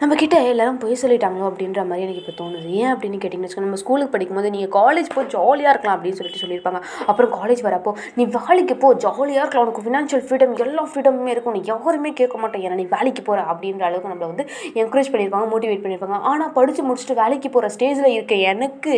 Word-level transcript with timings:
நம்ம 0.00 0.16
கிட்ட 0.20 0.36
எல்லாரும் 0.50 0.78
பொய் 0.82 0.98
சொல்லிட்டாங்களோ 1.00 1.46
அப்படின்ற 1.50 1.80
மாதிரி 1.90 2.04
எனக்கு 2.06 2.20
இப்போ 2.22 2.34
தோணுது. 2.40 2.68
ஏன் 2.80 2.90
அப்படின்னு 2.92 3.18
கேட்டிங்கன்னு 3.22 3.46
வச்சுக்கோங்க 3.46 3.68
நம்ம 3.68 3.80
ஸ்கூலுக்கு 3.82 4.12
படிக்கும்போது 4.12 4.52
நீங்கள் 4.54 4.70
காலேஜ் 4.76 5.08
போய் 5.14 5.26
ஜாலியாக 5.34 5.72
இருக்கலாம் 5.72 5.96
அப்படின்னு 5.96 6.18
சொல்லிட்டு 6.18 6.42
சொல்லியிருப்பாங்க. 6.42 6.80
அப்புறம் 7.10 7.32
காலேஜ் 7.38 7.62
வரப்போ 7.68 7.92
நீ 8.18 8.24
வேலைக்கு 8.36 8.74
போ 8.82 8.88
ஜாலியாக 9.04 9.42
இருக்கலாம். 9.42 9.66
உனக்கு 9.66 9.84
ஃபினான்ஷியல் 9.86 10.24
ஃப்ரீடம் 10.26 10.54
எல்லா 10.64 10.84
ஃப்ரீடமுமே 10.90 11.32
இருக்கும். 11.34 11.56
நீ 11.58 11.62
யாருமே 11.72 12.12
கேட்க 12.20 12.38
மாட்டேன். 12.42 12.64
ஏன்னா 12.66 12.78
நீ 12.82 12.86
வேலைக்கு 12.96 13.24
போகிற 13.28 13.46
அப்படின்ற 13.52 13.84
அளவுக்கு 13.88 14.12
நம்மளை 14.12 14.28
வந்து 14.32 14.46
என்கரேஜ் 14.82 15.12
பண்ணியிருப்பாங்க 15.14 15.48
மோட்டிவேட் 15.54 15.82
பண்ணியிருப்பாங்க. 15.86 16.20
ஆனால் 16.32 16.54
படித்து 16.58 16.84
முடிச்சுட்டு 16.90 17.20
வேலைக்கு 17.22 17.50
போகிற 17.56 17.70
ஸ்டேஜில் 17.76 18.14
இருக்க 18.16 18.36
எனக்கு 18.52 18.96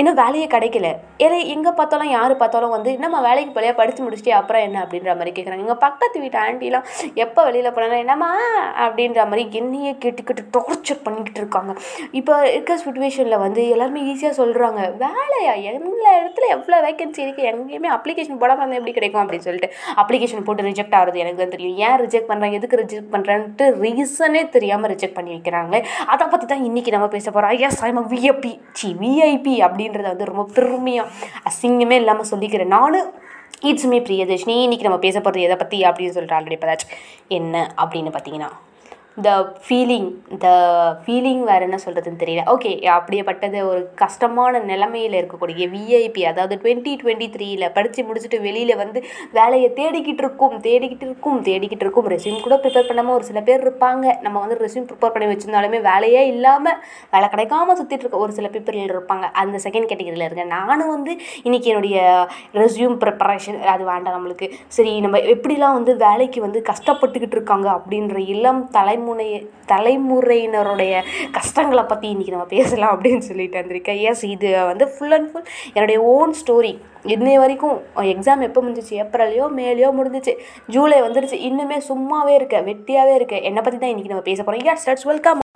இன்னும் 0.00 0.18
வேலையே 0.20 0.46
கிடைக்கல. 0.52 0.88
ஏன்னா 1.24 1.36
எங்கே 1.52 1.70
பார்த்தாலும் 1.78 2.10
யார் 2.16 2.32
பார்த்தாலும் 2.40 2.72
வந்து 2.74 2.90
என்னம்மா 2.96 3.20
வேலைக்கு 3.26 3.52
போலையா? 3.54 3.72
படித்து 3.78 4.00
முடிச்சிட்டே 4.04 4.32
அப்புறம் 4.40 4.62
என்ன? 4.66 4.76
அப்படின்ற 4.84 5.14
மாதிரி 5.18 5.32
கேட்குறாங்க 5.36 5.64
எங்கள் 5.64 5.80
பக்கத்து 5.84 6.20
வீட்டு 6.24 6.38
ஆண்டிலாம் 6.42 6.84
எப்போ 7.24 7.40
வெளியில் 7.46 7.72
போனாலும் 7.76 8.02
என்னம்மா? 8.02 8.28
அப்படின்ற 8.84 9.22
மாதிரி 9.30 9.44
என்னையே 9.60 9.92
கேட்டுக்கிட்டு 10.02 10.42
டார்ச்சர் 10.56 11.00
பண்ணிக்கிட்டு 11.06 11.40
இருக்காங்க. 11.42 11.72
இப்போ 12.20 12.34
இருக்க 12.52 12.76
சுச்சுவேஷனில் 12.84 13.42
வந்து 13.44 13.64
எல்லாருமே 13.76 14.02
ஈஸியாக 14.12 14.34
சொல்கிறாங்க 14.40 14.82
வேலையா? 15.02 15.54
எல்லா 15.72 16.12
இடத்துல 16.20 16.46
எவ்வளோ 16.56 16.78
வேகன்சி 16.86 17.20
இருக்குது 17.24 17.48
எங்கேயுமே 17.52 17.90
அப்ளிகேஷன் 17.96 18.40
போடாமல் 18.44 18.62
இருந்தால் 18.64 18.80
எப்படி 18.80 18.94
கிடைக்கும்? 19.00 19.22
அப்படின்னு 19.24 19.48
சொல்லிட்டு 19.48 19.72
அப்ளிகேஷன் 20.04 20.46
போட்டு 20.50 20.68
ரிஜெக்ட் 20.70 20.96
ஆகிறது 21.00 21.22
எனக்கு 21.24 21.42
தான் 21.42 21.54
தெரியும். 21.56 21.76
ஏன் 21.88 21.98
ரிஜெக்ட் 22.04 22.30
பண்ணுறாங்க 22.30 22.60
எதுக்கு 22.60 22.80
ரிஜெக்ட் 22.84 23.10
பண்ணுறேன்ட்டு 23.16 23.68
ரீசனே 23.82 24.44
தெரியாமல் 24.56 24.92
ரிஜெக்ட் 24.94 25.18
பண்ணி 25.18 25.34
வைக்கிறாங்க 25.36 25.82
அதை 26.14 26.24
பற்றி 26.36 26.48
தான் 26.54 26.64
இன்றைக்கி 26.70 26.96
நம்ம 26.98 27.10
பேச 27.18 27.28
போகிறோம் 27.30 27.66
S 27.68 27.84
I'm 27.90 28.02
VIP 28.14 28.54
C 28.78 28.90
VIP 29.02 29.56
அப்படின்றத 29.88 30.14
வந்து 30.14 30.30
ரொம்ப 30.32 30.44
பெருமையாக 30.54 31.12
அசிங்கமே 31.50 31.98
இல்லாமல் 31.98 32.30
சொல்லிக்கிறேன் 32.30 32.74
நானும் 32.74 33.10
இட்ஸ் 33.62 33.88
மீ 33.88 33.98
பிரியதர்ஷினி 34.00 34.56
இன்றைக்கி 34.64 34.84
நம்ம 34.84 35.00
பேச 35.00 35.16
போகிறது 35.20 35.46
எதை 35.46 35.56
பற்றி 35.56 35.78
அப்படின்னு 35.82 36.14
சொல்லிட்டு 36.14 36.36
ஆல்ரெடி 36.36 36.58
பதாச்சு 36.58 36.88
என்ன 37.30 37.54
அப்படின்னு 37.76 38.12
பார்த்தீங்கன்னா 38.12 38.50
த 39.26 39.30
ஃபீலிங் 39.64 40.08
த 40.42 40.48
ஃபீலிங் 41.04 41.40
வேறு 41.48 41.64
என்ன 41.66 41.78
சொல்கிறதுன்னு 41.84 42.20
தெரியல. 42.20 42.42
ஓகே 42.52 42.70
அப்படியேப்பட்டது 42.96 43.58
ஒரு 43.70 43.80
கஷ்டமான 44.02 44.60
நிலமையில் 44.68 45.16
இருக்கக்கூடிய 45.20 45.64
விஐபி 45.72 46.22
அதாவது 46.30 46.54
டுவெண்ட்டி 46.62 46.92
டுவெண்ட்டி 47.00 47.28
த்ரீயில் 47.34 47.64
படித்து 47.76 48.02
முடிச்சுட்டு 48.08 48.38
வெளியில் 48.44 48.74
வந்து 48.82 49.00
வேலையை 49.38 49.70
தேடிக்கிட்டு 49.78 50.22
இருக்கும் 50.24 50.54
தேடிக்கிட்டு 50.66 51.06
இருக்கும் 51.08 51.40
தேடிக்கிட்டு 51.48 51.84
இருக்கும். 51.86 52.08
ரெஸ்யூம் 52.14 52.44
கூட 52.46 52.58
ப்ரிப்பேர் 52.64 52.88
பண்ணாமல் 52.90 53.16
ஒரு 53.18 53.26
சில 53.30 53.42
பேர் 53.48 53.64
இருப்பாங்க. 53.66 54.06
நம்ம 54.26 54.36
வந்து 54.44 54.58
ரெஸ்யூம் 54.64 54.86
ப்ரிப்பேர் 54.90 55.14
பண்ணி 55.16 55.30
வச்சிருந்தாலுமே 55.32 55.80
வேலையே 55.88 56.22
இல்லாமல் 56.34 56.78
வேலை 57.16 57.28
கிடைக்காம 57.34 57.76
சுற்றிட்டு 57.80 58.06
இருக்க 58.06 58.24
ஒரு 58.26 58.34
சில 58.38 58.48
பீப்பிள் 58.54 58.78
இருப்பாங்க. 58.94 59.26
அந்த 59.42 59.56
செகண்ட் 59.66 59.90
கேட்டகரியில் 59.92 60.26
இருக்கேன் 60.28 60.54
நானும் 60.58 60.94
வந்து 60.96 61.14
இன்றைக்கி 61.48 61.70
என்னுடைய 61.74 61.98
ரெஸ்யூம் 62.60 62.96
ப்ரிப்பரேஷன் 63.04 63.60
அது 63.74 63.84
வேண்டாம் 63.92 64.16
நம்மளுக்கு. 64.18 64.48
சரி 64.78 64.94
நம்ம 65.06 65.24
எப்படிலாம் 65.36 65.76
வந்து 65.80 65.94
வேலைக்கு 66.06 66.40
வந்து 66.48 66.62
கஷ்டப்பட்டுக்கிட்டு 66.72 67.38
இருக்காங்க 67.40 67.68
அப்படின்ற 67.76 68.18
இளம் 68.36 68.64
தலைமுறை 68.78 69.06
தலைமுறையினருடைய 69.72 71.02
கஷ்டங்களை 71.36 71.84
பற்றி 71.84 72.06
இன்றைக்கி 72.14 72.34
நம்ம 72.36 72.48
பேசலாம் 72.56 72.92
அப்படின்னு 72.94 73.26
சொல்லிட்டு 73.30 73.60
வந்திருக்கேன். 73.60 74.00
எஸ் 74.10 74.24
இது 74.34 74.50
வந்து 74.70 74.86
ஃபுல் 74.94 75.16
அண்ட் 75.18 75.30
ஃபுல் 75.30 75.48
என்னுடைய 75.74 75.98
ஓன் 76.14 76.34
ஸ்டோரி 76.42 76.72
இன்னை 77.14 77.34
வரைக்கும் 77.42 77.76
எக்ஸாம் 78.14 78.46
எப்போ 78.48 78.62
முடிஞ்சிச்சு? 78.66 78.94
ஏப்ரல்லையோ 79.04 79.48
மேலேயோ 79.60 79.90
முடிஞ்சிச்சு. 79.98 80.34
ஜூலை 80.76 81.00
வந்துருச்சு. 81.08 81.38
இன்னுமே 81.50 81.80
சும்மாவே 81.90 82.34
இருக்க 82.40 82.62
வெட்டியாகவே 82.70 83.16
இருக்க 83.20 83.36
என்னை 83.50 83.62
பற்றி 83.62 83.78
தான் 83.78 83.92
இன்றைக்கி 83.94 84.14
நம்ம 84.14 84.28
பேச 84.30 84.42
போகிறோம் 84.42 84.66
யார் 84.70 84.82
ஸ்டார்ட்ஸ் 84.84 85.10
வெல்கம் 85.12 85.46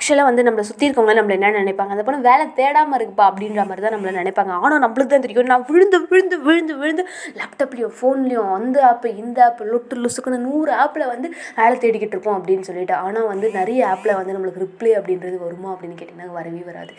ஆக்சுவலாக 0.00 0.28
வந்து 0.28 0.42
நம்மளை 0.42 0.60
சுற்றி 0.60 0.84
இருக்கவங்க 0.86 1.14
நம்மளை 1.16 1.34
என்ன 1.38 1.48
நினைப்பாங்க? 1.62 1.94
அந்த 1.94 2.02
பொண்ணு 2.02 2.26
வேலை 2.28 2.44
தேடாமல் 2.58 2.96
இருக்குப்பா 2.98 3.24
அப்படின்ற 3.30 3.64
மாதிரி 3.64 3.82
தான் 3.84 3.94
நம்மளை 3.96 4.12
நினைப்பாங்க. 4.20 4.52
ஆனால் 4.64 4.80
நம்மளுக்கு 4.80 5.12
தான் 5.12 5.24
தெரியும். 5.24 5.50
நான் 5.52 5.64
விழுந்து 5.68 5.98
விழுந்து 6.06 6.36
விழுந்து 6.38 6.74
விழுந்து 6.76 7.02
லேப்டாப்லேயும் 7.38 7.92
ஃபோன்லேயும் 7.96 8.52
அந்த 8.52 8.86
ஆப்பு 8.86 9.16
இந்த 9.16 9.38
ஆப்பு 9.44 9.64
லொட்டு 9.64 9.96
லுசுக்குன்னு 10.04 10.38
நூறு 10.38 10.72
ஆப்பில் 10.72 11.04
வந்து 11.06 11.28
வேலை 11.56 11.74
தேடிக்கிட்டு 11.78 12.16
இருக்கோம் 12.16 12.36
அப்படின்னு 12.38 12.60
சொல்லிட்டு. 12.60 12.94
ஆனால் 12.94 13.26
வந்து 13.26 13.50
நிறைய 13.50 13.80
ஆப்பில் 13.88 14.14
வந்து 14.14 14.34
நம்மளுக்கு 14.36 14.62
ரிப்ளை 14.64 14.92
அப்படின்றது 15.00 15.36
வருமா 15.38 15.68
அப்படின்னு 15.74 15.98
கேட்டிங்கன்னா 16.00 16.30
வரவே 16.32 16.62
வராது. 16.70 16.94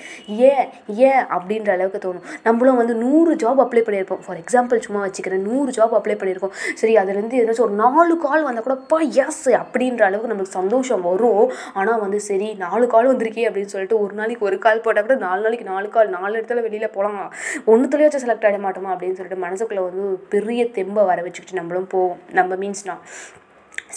ஏன்? 0.51 0.69
ஏன்? 1.09 1.23
அப்படின்ற 1.37 1.71
அளவுக்கு 1.71 2.01
தோணும். 2.05 2.27
நம்மளும் 2.43 2.75
வந்து 2.75 2.95
நூறு 2.95 3.33
ஜாப் 3.35 3.63
அப்ளை 3.65 3.83
பண்ணியிருப்போம். 3.89 4.23
ஃபார் 4.27 4.41
எக்ஸாம்பிள் 4.43 4.83
சும்மா 4.87 5.03
வச்சுக்கிறேன். 5.07 5.43
நூறு 5.49 5.71
ஜாப் 5.79 5.97
அப்ளை 5.99 6.17
பண்ணியிருக்கோம். 6.21 6.55
சரி 6.75 6.95
அதுலேருந்து 6.97 7.41
எதுனாச்சும் 7.41 7.67
ஒரு 7.69 7.77
நாலு 7.83 8.13
கால் 8.17 8.47
வந்தால் 8.49 8.67
கூட 8.69 8.77
பா 8.93 9.01
எஸ் 9.25 9.43
அப்படின்ற 9.63 10.03
அளவுக்கு 10.03 10.33
நம்மளுக்கு 10.33 10.59
சந்தோஷம் 10.61 11.01
வரும். 11.01 11.43
ஆனால் 11.73 11.99
வந்து 11.99 12.21
சரி 12.29 12.49
நாலு 12.53 12.89
கால் 12.93 13.09
வந்திருக்கே 13.09 13.43
அப்படின்னு 13.47 13.73
சொல்லிட்டு 13.73 13.99
ஒரு 14.03 14.13
நாளைக்கு 14.13 14.45
ஒரு 14.45 14.57
கால் 14.65 14.83
போட்டால் 14.85 15.05
கூட 15.05 15.17
நாலு 15.25 15.41
நாளைக்கு 15.41 15.67
நாலு 15.71 15.87
கால் 15.95 16.13
நாலு 16.17 16.33
இடத்துல 16.39 16.61
வெளியில் 16.67 16.93
போகலாம் 16.95 17.31
ஒன்றுத்துலேயாச்சும் 17.71 18.23
செலக்ட் 18.25 18.47
ஆகிட 18.47 18.59
மாட்டோமா 18.65 18.93
அப்படின்னு 18.93 19.19
சொல்லிட்டு 19.19 19.45
மனசுக்குள்ளே 19.45 19.83
வந்து 19.89 20.05
பெரிய 20.33 20.63
தெம்பை 20.77 21.03
வர 21.11 21.19
வச்சுக்கிட்டு 21.21 21.59
நம்மளும் 21.59 21.91
போவோம். 21.93 22.19
நம்ம 22.39 22.55
மீன்ஸ்னா 22.63 22.95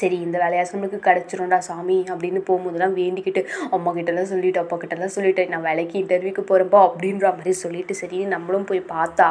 சரி 0.01 0.19
இந்த 0.27 0.37
வேலையாச்சும் 0.45 0.77
நம்மளுக்கு 0.77 1.01
கிடச்சிரும்டா 1.09 1.59
சாமி 1.69 1.99
அப்படின்னு 2.13 2.41
போகும்போதெல்லாம் 2.49 2.97
வேண்டிக்கிட்டு 3.01 3.43
அம்மா 3.77 3.91
கிட்டலாம் 3.99 4.31
சொல்லிட்டு 4.33 4.63
அப்பா 4.63 4.77
கிட்டலாம் 4.83 5.15
சொல்லிட்டு 5.17 5.43
நான் 5.53 5.65
வேலைக்கு 5.69 5.97
இன்டர்வியூக்கு 6.03 6.45
போகிறப்போ 6.51 6.79
அப்படின்ற 6.89 7.27
மாதிரி 7.37 7.55
சொல்லிட்டு 7.65 7.95
சரி 8.03 8.19
நம்மளும் 8.35 8.67
போய் 8.71 8.83
பார்த்தா 8.95 9.29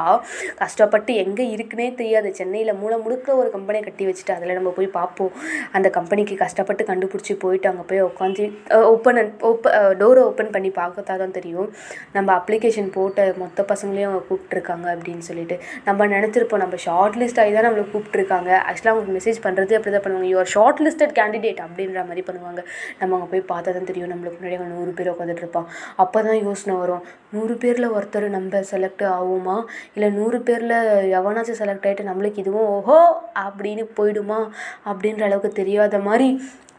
கஷ்டப்பட்டு 0.62 1.12
எங்கே 1.24 1.46
இருக்குன்னே 1.56 1.88
தெரியாது. 2.02 2.30
சென்னையில் 2.40 2.74
மூளை 2.82 2.98
முழுக்க 3.06 3.36
ஒரு 3.42 3.50
கம்பெனியை 3.56 3.84
கட்டி 3.88 4.04
வச்சுட்டு 4.10 4.34
அதில் 4.36 4.58
நம்ம 4.60 4.72
போய் 4.78 4.90
பார்ப்போம். 4.98 5.34
அந்த 5.78 5.88
கம்பெனிக்கு 5.98 6.36
கஷ்டப்பட்டு 6.44 6.84
கண்டுபிடிச்சி 6.92 7.34
போயிட்டு 7.44 7.70
அங்கே 7.72 7.86
போய் 7.90 8.04
உட்காந்து 8.10 8.46
ஓப்பன் 8.92 9.22
ஓப்ப 9.50 9.72
டோரை 10.02 10.24
ஓப்பன் 10.30 10.52
பண்ணி 10.56 10.72
பார்த்தா 10.80 11.18
தான் 11.24 11.36
தெரியும். 11.38 11.70
நம்ம 12.18 12.30
அப்ளிகேஷன் 12.40 12.90
போட்ட 12.98 13.28
மொத்த 13.44 13.66
பசங்களையும் 13.72 14.10
அவங்க 14.10 14.24
கூப்பிட்ருக்காங்க 14.30 14.88
அப்படின்னு 14.96 15.26
சொல்லிட்டு 15.30 15.56
நம்ம 15.88 16.08
நினச்சிருப்போம் 16.16 16.64
நம்ம 16.66 16.78
ஷார்ட் 16.86 17.18
லிஸ்ட் 17.22 17.42
ஆகி 17.44 17.54
தான் 17.58 17.68
நம்மளை 17.68 17.86
கூப்பிட்ருக்காங்க 17.94 18.52
ஆக்சுவலாக 18.70 18.96
அவங்க 18.96 19.18
மெசேஜ் 19.20 19.40
பண்ணுறது 19.48 19.78
அப்படி 19.80 19.94
தான் 19.96 20.06
பண்ணுவாங்க. 20.06 20.30
யுவர் 20.34 20.53
ஷார்ட் 20.54 20.82
லிஸ்டட் 20.86 21.16
கேண்டிடேட் 21.20 21.62
அப்படின்ற 21.66 22.00
மாதிரி 22.10 22.24
பண்ணுவாங்க. 22.30 22.62
நம்ம 23.02 23.16
அங்கே 23.18 23.30
போய் 23.34 23.44
பார்த்தா 23.52 23.76
தான் 23.78 23.90
தெரியும். 23.92 24.12
நம்மளுக்கு 24.14 24.40
முன்னாடி 24.40 24.58
அங்கே 24.60 24.72
நூறு 24.76 24.94
பேர் 25.00 25.12
உட்காந்துட்டு 25.14 25.44
இருப்பான் 25.46 25.68
அப்போ 26.04 26.18
தான் 26.30 26.42
யோசனை 26.48 26.76
வரும். 26.84 27.04
நூறு 27.36 27.56
பேரில் 27.64 27.94
ஒருத்தர் 27.98 28.28
நம்ம 28.38 28.64
செலக்ட் 28.74 29.06
ஆகுமா? 29.18 29.58
இல்லை 29.96 30.10
நூறு 30.20 30.40
பேரில் 30.50 30.78
எவனாச்சும் 31.20 31.62
செலக்ட் 31.62 31.88
ஆகிட்டு 31.90 32.10
நம்மளுக்கு 32.12 32.44
இதுவும் 32.46 32.72
ஓஹோ 32.78 33.00
அப்படின்னு 33.46 33.86
போயிடுமா? 34.00 34.42
அப்படின்ற 34.90 35.24
அளவுக்கு 35.30 35.52
தெரியாத 35.62 36.00
மாதிரி 36.10 36.28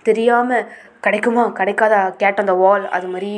தெரியாமல் 0.09 0.67
கிடைக்குமா? 1.05 1.43
கிடைக்காத 1.59 1.95
கேட்ட 2.23 2.43
அந்த 2.45 2.55
வால் 2.63 2.85
அது 2.97 3.07
மாதிரி 3.13 3.31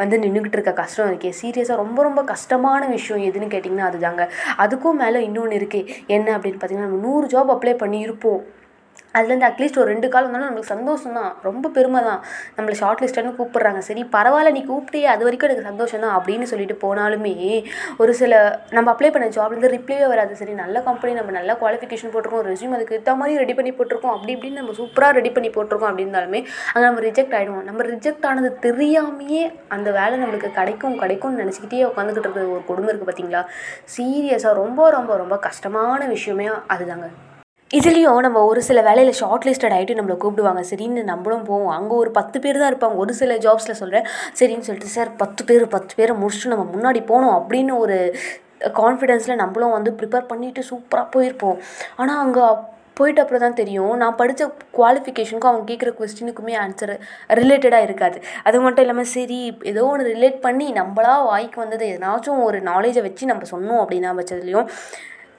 வந்து 0.00 0.16
நின்றுக்கிட்டு 0.22 0.58
இருக்க 0.58 0.72
கஷ்டம் 0.80 1.08
இருக்கே. 1.10 1.30
சீரியஸாக 1.40 1.80
ரொம்ப 1.82 1.98
ரொம்ப 2.06 2.20
கஷ்டமான 2.32 2.82
விஷயம் 2.96 3.24
எதுன்னு 3.28 3.52
கேட்டிங்கன்னா 3.54 3.88
அதுதாங்க. 3.90 4.24
அதுக்கும் 4.64 5.00
மேலே 5.02 5.20
இன்னொன்று 5.28 5.58
இருக்குது 5.60 5.90
என்ன 6.16 6.28
அப்படின்னு 6.36 6.58
பார்த்தீங்கன்னா 6.60 6.88
நம்ம 6.90 7.02
நூறு 7.08 7.26
ஜாப் 7.34 7.52
அப்ளை 7.56 7.74
பண்ணியிருப்போம். 7.84 8.42
அதுலேருந்து 9.14 9.46
அட்லீஸ்ட் 9.48 9.78
ஒரு 9.82 9.88
ரெண்டு 9.92 10.08
கால் 10.12 10.26
வந்தாலும் 10.26 10.48
நம்மளுக்கு 10.48 10.72
சந்தோஷம் 10.74 11.16
தான் 11.18 11.30
ரொம்ப 11.48 11.70
பெருமை 11.76 12.00
தான் 12.08 12.20
நம்மளை 12.56 12.76
ஷார்ட் 12.80 13.02
லிஸ்ட்டுன்னு 13.02 13.32
கூப்பிட்றாங்க. 13.38 13.80
சரி 13.88 14.02
பரவாயில்ல 14.14 14.52
நீ 14.56 14.62
கூப்பிட்டே 14.70 15.02
அது 15.14 15.22
வரைக்கும் 15.26 15.48
எனக்கு 15.48 15.66
சந்தோஷம் 15.70 16.02
தான் 16.04 16.14
அப்படின்னு 16.18 16.48
சொல்லிட்டு 16.52 16.76
போனாலுமே 16.84 17.34
ஒரு 18.02 18.12
சில 18.20 18.34
நம்ம 18.76 18.88
அப்ளை 18.94 19.10
பண்ண 19.14 19.28
ஜாப்லேருந்து 19.36 19.72
ரிப்ளைவே 19.76 20.06
வராது. 20.12 20.34
சரி 20.40 20.54
நல்ல 20.62 20.76
கம்பெனி 20.88 21.14
நம்ம 21.20 21.34
நல்ல 21.38 21.56
குவாலிஃபிகேஷன் 21.62 22.12
போட்டிருக்கோம் 22.14 22.46
ரெசியூம் 22.50 22.76
அதுக்கு 22.78 22.96
ஏற்ற 22.98 23.14
மாதிரி 23.20 23.40
ரெடி 23.42 23.56
பண்ணி 23.58 23.72
போட்டிருக்கோம் 23.78 24.14
அப்படி 24.16 24.34
இப்படின்னு 24.36 24.60
நம்ம 24.62 24.74
சூப்பராக 24.80 25.16
ரெடி 25.18 25.32
பண்ணி 25.36 25.50
போட்டிருக்கோம் 25.56 25.90
அப்படின்னாலுமே 25.92 26.42
அங்கே 26.72 26.86
நம்ம 26.88 27.02
ரிஜெக்ட் 27.08 27.34
ஆகிடுவோம் 27.38 27.66
நம்ம 27.70 27.86
ரிஜெக்ட் 27.92 28.28
ஆனது 28.30 28.52
தெரியாமையே 28.66 29.42
அந்த 29.76 29.88
வேலை 29.98 30.14
நம்மளுக்கு 30.22 30.50
கிடைக்கும் 30.60 31.00
கிடைக்கும்னு 31.02 31.42
நினச்சிக்கிட்டே 31.44 31.82
உட்காந்துக்கிட்டு 31.90 32.28
இருக்கிற 32.28 32.46
ஒரு 32.54 32.62
கொடுமை 32.70 32.90
இருக்குது 32.90 33.10
பார்த்தீங்களா 33.10 33.42
சீரியஸாக 33.96 34.54
ரொம்ப 34.62 34.90
ரொம்ப 34.98 35.16
ரொம்ப 35.16 35.38
கஷ்டமான 35.48 36.06
விஷயமே 36.14 36.48
அதுதாங்க. 36.74 37.08
இதுலேயும் 37.78 38.24
நம்ம 38.26 38.38
ஒரு 38.50 38.60
சில 38.68 38.78
வேலையில் 38.86 39.16
ஷார்ட் 39.18 39.44
லிஸ்டட் 39.48 39.74
ஆகிட்டு 39.74 39.96
நம்மளை 39.98 40.14
கூப்பிடுவாங்க. 40.22 40.62
சரின்னு 40.70 41.02
நம்மளும் 41.10 41.44
போவோம். 41.50 41.72
அங்கே 41.74 41.94
ஒரு 42.02 42.10
பத்து 42.16 42.36
பேர் 42.44 42.58
தான் 42.62 42.70
இருப்பாங்க. 42.72 42.96
ஒரு 43.02 43.12
சில 43.20 43.34
ஜாப்ஸில் 43.44 43.78
சொல்கிறேன் 43.80 44.06
சரின்னு 44.38 44.66
சொல்லிட்டு 44.68 44.94
சார் 44.94 45.10
பத்து 45.20 45.44
பேர் 45.48 45.64
பத்து 45.74 45.92
பேரை 45.98 46.14
முடிச்சுட்டு 46.22 46.52
நம்ம 46.54 46.64
முன்னாடி 46.74 47.00
போகணும். 47.10 47.34
அப்படின்னு 47.38 47.74
ஒரு 47.84 47.98
கான்ஃபிடென்ஸில் 48.80 49.40
நம்மளும் 49.42 49.76
வந்து 49.76 49.90
ப்ரிப்பேர் 50.00 50.26
பண்ணிவிட்டு 50.32 50.62
சூப்பராக 50.70 51.06
போயிருப்போம். 51.14 51.60
ஆனால் 52.00 52.20
அங்கே 52.24 52.46
போயிட்டு 53.00 53.22
அப்புறம் 53.22 53.44
தான் 53.44 53.58
தெரியும். 53.60 53.92
நான் 54.02 54.18
படித்த 54.22 54.48
குவாலிஃபிகேஷனுக்கும் 54.78 55.52
அவங்க 55.52 55.66
கேட்குற 55.70 55.92
கொஸ்டினுக்குமே 56.00 56.56
ஆன்சர் 56.64 56.94
ரிலேட்டடாக 57.40 57.86
இருக்காது. 57.88 58.18
அது 58.48 58.58
மட்டும் 58.64 58.84
இல்லாமல் 58.86 59.10
சரி 59.14 59.38
ஏதோ 59.72 59.84
ஒன்று 59.92 60.10
ரிலேட் 60.14 60.40
பண்ணி 60.48 60.66
நம்மளா 60.80 61.14
வாய்க்கு 61.30 61.60
வந்தது 61.64 61.86
எதனாச்சும் 61.92 62.42
ஒரு 62.48 62.60
நாலேஜை 62.70 63.04
வச்சு 63.08 63.30
நம்ம 63.32 63.48
சொன்னோம் 63.54 63.80
அப்படின்னா 63.84 64.12
பட்சத்துலேயும் 64.18 64.68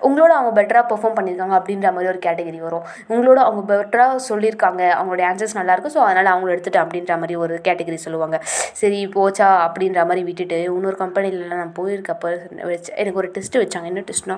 உங்களோட 0.08 0.32
அவங்க 0.38 0.52
பெட்டராக 0.60 0.86
பெர்ஃபார்ம் 0.92 1.18
பண்ணியிருக்காங்க 1.18 1.56
அப்படின்ற 1.60 1.88
மாதிரி 1.96 2.12
ஒரு 2.14 2.20
கேட்டகரி 2.26 2.60
வரும். 2.68 2.86
உங்களோட 3.14 3.40
அவங்க 3.48 3.62
பெட்டராக 3.72 4.18
சொல்லியிருக்காங்க 4.30 4.82
அவங்களோட 4.98 5.24
ஆன்சர்ஸ் 5.30 5.58
நல்லாயிருக்கும் 5.60 5.96
ஸோ 5.98 6.02
அதனால் 6.08 6.32
அவங்கள 6.34 6.54
எடுத்துகிட்டு 6.56 6.84
அப்படின்ற 6.84 7.16
மாதிரி 7.22 7.38
ஒரு 7.44 7.56
கேட்டகரி 7.68 8.00
சொல்லுவாங்க. 8.08 8.40
சரி 8.82 9.00
போச்சா 9.16 9.50
அப்படின்ற 9.68 10.02
மாதிரி 10.10 10.24
விட்டுட்டு 10.30 10.60
இன்னொரு 10.78 11.00
கம்பெனியில் 11.04 11.56
நான் 11.62 11.78
போயிருக்கப்போ 11.80 12.32
வச்சு 12.74 12.92
எனக்கு 13.04 13.22
ஒரு 13.24 13.32
டெஸ்ட்டு 13.38 13.64
வச்சாங்க. 13.64 13.88
என்ன 13.94 14.04
டெஸ்ட்னா 14.12 14.38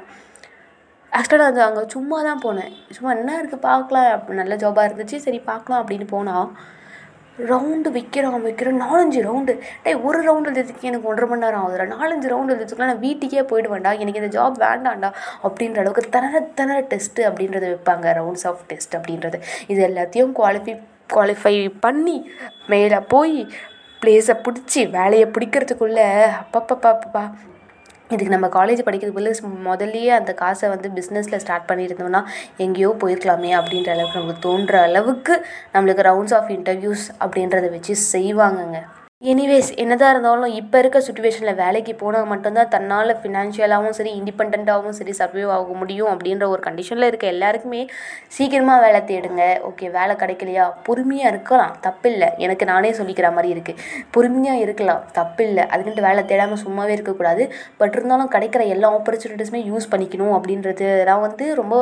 ஆக்சுவலாக 1.18 1.51
அது 1.51 1.60
அங்கே 1.65 1.81
சும்மா 1.95 2.19
தான் 2.27 2.44
போனேன். 2.44 2.71
சும்மா 2.95 3.10
என்ன 3.18 3.33
இருக்குது 3.42 3.63
பார்க்கலாம். 3.65 4.31
நல்ல 4.39 4.54
ஜாபாக 4.63 4.88
இருந்துச்சு. 4.89 5.18
சரி 5.25 5.39
பார்க்கலாம் 5.50 5.81
அப்படின்னு 5.81 6.07
போனால் 6.13 6.48
ரவுண்டு 7.40 7.90
விற்கிறான் 7.98 8.42
வைக்கிறான். 8.42 8.82
நாலஞ்சு 8.82 9.20
ரவுண்டு 9.28 9.54
டே 9.84 9.94
ஒரு 9.96 10.20
ரவுண்டு 10.26 10.48
எழுதுறதுக்கு 10.50 10.88
எனக்கு 10.90 11.08
ஒன்றரை 11.08 11.30
மணி 11.30 11.42
நேரம் 11.42 11.64
ஆகுதுடா. 11.64 11.86
நாலஞ்சு 11.94 12.28
ரவுண்டு 12.32 12.54
எழுதுறதுக்குலாம் 12.54 12.92
நான் 12.92 13.00
வீட்டுக்கே 13.00 13.42
போயிடுவேண்டா 13.42 14.00
எனக்கு 14.00 14.22
இந்த 14.22 14.32
ஜாப் 14.38 14.62
வேண்டாம்டா 14.64 15.12
அப்படின்ற 15.44 15.78
அளவுக்கு 15.78 16.10
திணற 16.10 16.40
திணற 16.40 16.82
டெஸ்ட்டு 16.82 17.26
அப்படின்றத 17.30 17.66
வைப்பாங்க. 17.74 18.08
ரவுண்ட்ஸ் 18.20 18.48
ஆஃப் 18.48 18.64
டெஸ்ட் 18.68 18.96
அப்படின்றது. 18.96 19.42
இது 19.68 19.88
எல்லாத்தையும் 19.88 20.32
குவாலிஃபை 20.40 20.76
குவாலிஃபை 21.14 21.74
பண்ணி 21.80 22.30
மேலே 22.68 23.00
போய் 23.00 23.48
ப்ளேஸை 24.02 24.36
பிடிச்சி 24.46 24.90
வேலையை 24.90 25.28
பிடிக்கிறதுக்குள்ளே 25.28 26.08
அப்பப்பப்பப்பா 26.44 27.32
இதுக்கு 28.10 28.34
நம்ம 28.36 28.48
காலேஜ் 28.56 28.82
படிக்கிறதுக்குள்ள 28.88 29.32
முதல்லையே 29.70 30.12
அந்த 30.18 30.32
காசை 30.42 30.68
வந்து 30.74 30.90
பிஸ்னஸில் 30.98 31.42
ஸ்டார்ட் 31.44 31.70
பண்ணியிருந்தோம்னா 31.70 32.22
எங்கேயோ 32.66 32.90
போயிருக்கலாமே 33.04 33.52
அப்படின்ற 33.60 33.92
அளவுக்கு 33.96 34.20
நமக்கு 34.20 34.44
தோன்ற 34.48 34.82
அளவுக்கு 34.90 35.36
நம்மளுக்கு 35.76 36.10
ரவுண்ட்ஸ் 36.10 36.36
ஆஃப் 36.40 36.52
இன்டர்வியூஸ் 36.58 37.06
அப்படின்றத 37.24 37.70
வச்சு 37.78 37.96
செய்வாங்கங்க. 38.12 38.80
எனிவேஸ் 39.21 39.69
என்னதான் 39.81 40.13
இருந்தாலும் 40.13 40.54
இப்போ 40.60 40.77
இருக்க 40.80 41.00
சுச்சுவேஷனில் 41.00 41.57
வேலைக்கு 41.60 41.94
போனால் 41.95 42.25
மட்டும்தான் 42.31 42.71
தன்னால் 42.74 43.12
ஃபினான்ஷியலாகவும் 43.19 43.95
சரி 43.98 44.12
இண்டிபெண்ட்டாகவும் 44.19 44.95
சரி 44.98 45.13
சர்வைவ் 45.19 45.51
ஆக 45.57 45.74
முடியும் 45.81 46.10
அப்படின்ற 46.13 46.45
ஒரு 46.54 46.62
கண்டிஷனில் 46.65 47.07
இருக்க 47.07 47.25
எல்லாருக்குமே 47.27 47.81
சீக்கிரமாக 48.38 48.83
வேலை 48.86 49.00
தேடுங்க. 49.12 49.44
ஓகே 49.69 49.92
வேலை 49.92 50.15
கிடைக்கலையா? 50.15 50.65
பொறுமையாக 50.88 51.31
இருக்கலாம். 51.33 51.75
தப்பில்லை. 51.86 52.30
எனக்கு 52.38 52.68
நானே 52.71 52.92
சொல்லிக்கிற 53.00 53.30
மாதிரி 53.36 53.54
இருக்குது 53.56 53.80
பொறுமையாக 54.18 54.63
இருக்கலாம். 54.65 55.01
தப்பில்லை. 55.19 55.65
அதுக்குன்ட்டு 55.71 56.07
வேலை 56.07 56.24
தேடாமல் 56.31 56.63
சும்மாவே 56.65 56.95
இருக்கக்கூடாது. 56.98 57.45
பட் 57.77 57.95
இருந்தாலும் 58.00 58.33
கிடைக்கிற 58.36 58.65
எல்லா 58.75 58.89
ஆப்பர்ச்சுனிட்டிஸுமே 58.98 59.62
யூஸ் 59.71 59.89
பண்ணிக்கணும் 59.94 60.36
அப்படின்றது 60.39 60.89
தான் 61.12 61.24
வந்து 61.27 61.48
ரொம்ப 61.62 61.75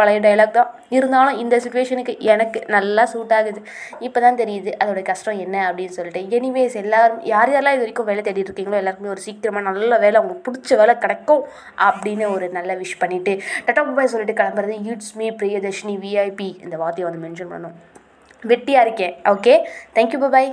பழைய 0.00 0.18
டைலாக் 0.24 0.56
தான். 0.56 0.72
இருந்தாலும் 0.96 1.38
இந்த 1.42 1.54
சுச்சுவேஷனுக்கு 1.62 2.12
எனக்கு 2.32 2.58
நல்லா 2.74 3.04
சூட் 3.12 3.32
ஆகுது. 3.38 3.60
இப்போ 4.06 4.18
தான் 4.26 4.40
தெரியுது 4.42 4.70
அதோடய 4.82 5.06
கஷ்டம் 5.12 5.40
என்ன 5.44 5.56
அப்படின்னு 5.68 5.96
சொல்லிட்டு. 5.96 6.20
எனிவேஸ் 6.36 6.76
எல்லாரும் 6.82 7.20
யார் 7.32 7.52
யாரெல்லாம் 7.54 7.76
இது 7.76 7.84
வரைக்கும் 7.84 8.08
வேலை 8.10 8.22
தேடிட்டு 8.28 8.50
இருக்கீங்களோ 8.50 8.80
எல்லாருக்குமே 8.82 9.12
ஒரு 9.14 9.24
சீக்கிரமாக 9.26 9.66
நல்ல 9.68 9.98
வேலை 10.04 10.16
அவங்களுக்கு 10.20 10.46
பிடிச்ச 10.48 10.78
வேலை 10.80 10.94
கிடைக்கும் 11.04 11.44
அப்படின்னு 11.88 12.26
ஒரு 12.36 12.48
நல்ல 12.58 12.74
விஷ் 12.82 12.98
பண்ணிவிட்டு 13.02 13.34
டட்டா 13.66 13.84
பாய் 13.98 14.12
சொல்லிட்டு 14.14 14.38
கிளம்புறது 14.40 14.76
யூட்ஸ் 14.88 15.14
மீ 15.20 15.28
பிரியதர்ஷினி 15.42 15.96
விஐபி 16.06 16.50
இந்த 16.64 16.76
வார்த்தையை 16.84 17.06
வந்து 17.08 17.24
மென்ஷன் 17.26 17.52
பண்ணணும். 17.52 17.76
வெட்டியாக 18.50 18.86
இருக்கேன். 18.86 19.14
Okay 19.34 19.54
thank you 19.96 20.28
bye 20.34 20.50